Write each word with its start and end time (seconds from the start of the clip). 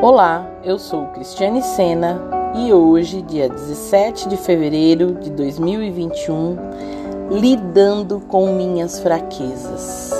Olá, 0.00 0.46
eu 0.62 0.78
sou 0.78 1.06
Cristiane 1.06 1.60
Sena 1.60 2.22
e 2.54 2.72
hoje, 2.72 3.20
dia 3.20 3.48
17 3.48 4.28
de 4.28 4.36
fevereiro 4.36 5.14
de 5.14 5.28
2021, 5.28 6.56
lidando 7.32 8.20
com 8.20 8.52
minhas 8.52 9.00
fraquezas. 9.00 10.12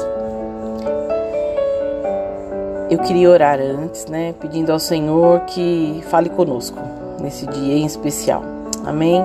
Eu 2.91 2.99
queria 2.99 3.30
orar 3.30 3.61
antes, 3.61 4.06
né, 4.06 4.35
pedindo 4.41 4.72
ao 4.72 4.81
Senhor 4.81 5.42
que 5.42 6.03
fale 6.10 6.29
conosco 6.29 6.81
nesse 7.21 7.47
dia 7.47 7.76
em 7.76 7.87
especial. 7.87 8.42
Amém? 8.85 9.22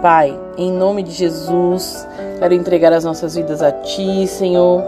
Pai, 0.00 0.34
em 0.56 0.72
nome 0.72 1.02
de 1.02 1.10
Jesus, 1.10 2.08
quero 2.38 2.54
entregar 2.54 2.94
as 2.94 3.04
nossas 3.04 3.34
vidas 3.34 3.60
a 3.60 3.70
Ti, 3.70 4.26
Senhor 4.26 4.82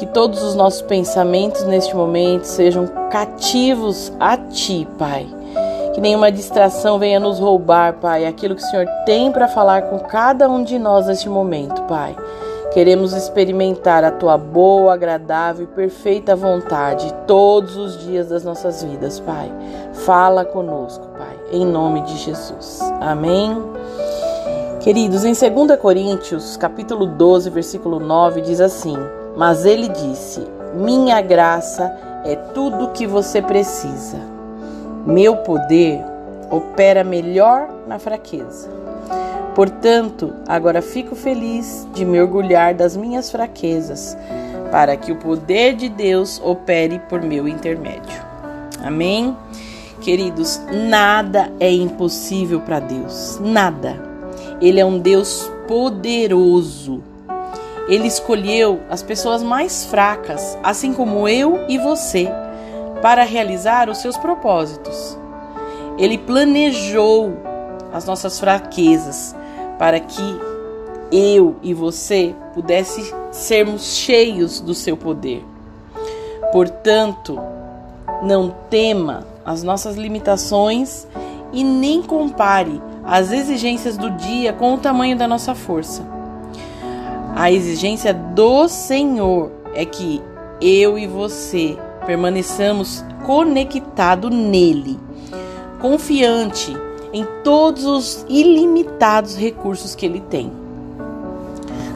que 0.00 0.06
todos 0.06 0.42
os 0.42 0.54
nossos 0.54 0.80
pensamentos 0.80 1.62
neste 1.64 1.94
momento 1.94 2.44
sejam 2.44 2.86
cativos 3.10 4.10
a 4.18 4.34
Ti, 4.34 4.88
Pai. 4.98 5.26
Que 5.92 6.00
nenhuma 6.00 6.32
distração 6.32 6.98
venha 6.98 7.20
nos 7.20 7.38
roubar, 7.38 7.98
Pai, 8.00 8.24
aquilo 8.24 8.54
que 8.54 8.62
o 8.62 8.66
Senhor 8.66 8.86
tem 9.04 9.30
para 9.30 9.46
falar 9.46 9.82
com 9.82 9.98
cada 9.98 10.48
um 10.48 10.64
de 10.64 10.78
nós 10.78 11.06
neste 11.06 11.28
momento, 11.28 11.82
Pai. 11.82 12.16
Queremos 12.72 13.12
experimentar 13.12 14.02
a 14.02 14.10
tua 14.10 14.38
boa, 14.38 14.94
agradável 14.94 15.64
e 15.64 15.74
perfeita 15.74 16.34
vontade 16.34 17.12
todos 17.26 17.76
os 17.76 17.98
dias 17.98 18.30
das 18.30 18.42
nossas 18.42 18.82
vidas, 18.82 19.20
Pai. 19.20 19.52
Fala 19.92 20.46
conosco, 20.46 21.08
Pai, 21.08 21.36
em 21.52 21.66
nome 21.66 22.00
de 22.02 22.16
Jesus. 22.16 22.80
Amém. 23.02 23.54
Queridos, 24.80 25.26
em 25.26 25.34
2 25.34 25.78
Coríntios, 25.78 26.56
capítulo 26.56 27.04
12, 27.04 27.50
versículo 27.50 28.00
9, 28.00 28.40
diz 28.40 28.62
assim: 28.62 28.96
mas 29.40 29.64
ele 29.64 29.88
disse: 29.88 30.46
Minha 30.74 31.22
graça 31.22 31.90
é 32.26 32.36
tudo 32.36 32.84
o 32.84 32.90
que 32.90 33.06
você 33.06 33.40
precisa. 33.40 34.18
Meu 35.06 35.34
poder 35.38 35.98
opera 36.50 37.02
melhor 37.02 37.70
na 37.88 37.98
fraqueza. 37.98 38.68
Portanto, 39.54 40.34
agora 40.46 40.82
fico 40.82 41.16
feliz 41.16 41.88
de 41.94 42.04
me 42.04 42.20
orgulhar 42.20 42.74
das 42.74 42.94
minhas 42.94 43.30
fraquezas, 43.30 44.14
para 44.70 44.94
que 44.94 45.10
o 45.10 45.16
poder 45.16 45.74
de 45.74 45.88
Deus 45.88 46.38
opere 46.44 46.98
por 47.08 47.22
meu 47.22 47.48
intermédio. 47.48 48.22
Amém? 48.84 49.34
Queridos, 50.02 50.60
nada 50.86 51.50
é 51.58 51.72
impossível 51.72 52.60
para 52.60 52.78
Deus, 52.78 53.40
nada. 53.42 53.96
Ele 54.60 54.78
é 54.78 54.84
um 54.84 54.98
Deus 54.98 55.50
poderoso 55.66 57.09
ele 57.90 58.06
escolheu 58.06 58.80
as 58.88 59.02
pessoas 59.02 59.42
mais 59.42 59.84
fracas, 59.84 60.56
assim 60.62 60.94
como 60.94 61.26
eu 61.26 61.64
e 61.68 61.76
você, 61.76 62.30
para 63.02 63.24
realizar 63.24 63.90
os 63.90 63.98
seus 63.98 64.16
propósitos. 64.16 65.18
Ele 65.98 66.16
planejou 66.16 67.32
as 67.92 68.04
nossas 68.04 68.38
fraquezas 68.38 69.34
para 69.76 69.98
que 69.98 70.40
eu 71.10 71.56
e 71.62 71.74
você 71.74 72.32
pudesse 72.54 73.12
sermos 73.32 73.96
cheios 73.96 74.60
do 74.60 74.72
seu 74.72 74.96
poder. 74.96 75.44
Portanto, 76.52 77.40
não 78.22 78.54
tema 78.70 79.26
as 79.44 79.64
nossas 79.64 79.96
limitações 79.96 81.08
e 81.52 81.64
nem 81.64 82.02
compare 82.02 82.80
as 83.04 83.32
exigências 83.32 83.96
do 83.96 84.10
dia 84.10 84.52
com 84.52 84.74
o 84.74 84.78
tamanho 84.78 85.16
da 85.16 85.26
nossa 85.26 85.56
força. 85.56 86.19
A 87.34 87.50
exigência 87.50 88.12
do 88.12 88.68
Senhor 88.68 89.50
é 89.74 89.84
que 89.84 90.20
eu 90.60 90.98
e 90.98 91.06
você 91.06 91.78
permaneçamos 92.04 93.04
conectados 93.24 94.30
nele, 94.30 94.98
confiante 95.80 96.76
em 97.12 97.24
todos 97.44 97.84
os 97.84 98.26
ilimitados 98.28 99.36
recursos 99.36 99.94
que 99.94 100.06
ele 100.06 100.20
tem. 100.20 100.52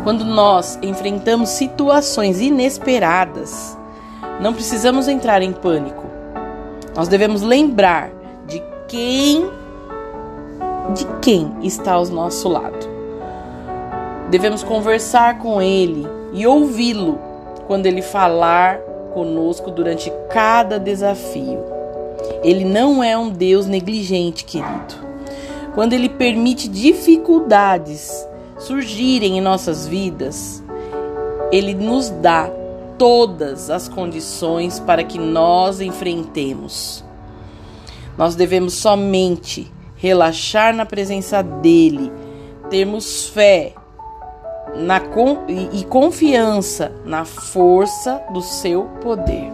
Quando 0.03 0.25
nós 0.25 0.79
enfrentamos 0.83 1.51
situações 1.51 2.41
inesperadas, 2.41 3.77
não 4.41 4.53
precisamos 4.53 5.09
entrar 5.09 5.43
em 5.43 5.53
pânico. 5.53 6.05
Nós 6.95 7.09
devemos 7.09 7.43
lembrar 7.43 8.11
de 8.47 8.63
quem 8.89 9.51
de 10.95 11.07
quem 11.23 11.51
está 11.63 11.95
ao 11.95 12.07
nosso 12.07 12.49
lado. 12.49 12.94
Devemos 14.35 14.65
conversar 14.65 15.39
com 15.39 15.63
Ele 15.63 16.05
e 16.33 16.45
ouvi-lo 16.45 17.21
quando 17.69 17.87
Ele 17.87 18.03
falar 18.03 18.81
conosco 19.13 19.71
durante 19.71 20.13
cada 20.29 20.77
desafio. 20.77 21.61
Ele 22.43 22.65
não 22.65 23.01
é 23.01 23.17
um 23.17 23.31
Deus 23.31 23.67
negligente, 23.67 24.45
querido. 24.45 24.97
Quando 25.73 25.93
Ele 25.93 26.09
permite 26.09 26.67
dificuldades 26.67 28.29
surgirem 28.59 29.39
em 29.39 29.41
nossas 29.41 29.87
vidas, 29.87 30.61
Ele 31.53 31.73
nos 31.73 32.11
dá 32.11 32.51
todas 32.99 33.71
as 33.71 33.89
condições 33.89 34.81
para 34.81 35.05
que 35.05 35.17
nós 35.17 35.81
enfrentemos. 35.81 37.05
Nós 38.19 38.35
devemos 38.35 38.75
somente 38.75 39.73
relaxar 39.95 40.75
na 40.75 40.85
presença 40.85 41.41
dEle, 41.41 42.11
termos 42.69 43.29
fé 43.29 43.75
na, 44.77 45.01
e, 45.49 45.81
e 45.81 45.85
confiança 45.85 46.93
na 47.05 47.25
força 47.25 48.21
do 48.33 48.41
seu 48.41 48.85
poder. 49.03 49.51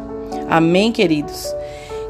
Amém, 0.49 0.91
queridos? 0.91 1.55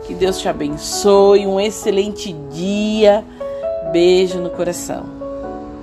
Que 0.06 0.14
Deus 0.14 0.38
te 0.38 0.48
abençoe, 0.48 1.46
um 1.46 1.60
excelente 1.60 2.32
dia. 2.50 3.24
Beijo 3.92 4.38
no 4.38 4.50
coração. 4.50 5.19